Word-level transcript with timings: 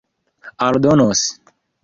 aldonos 0.67 1.21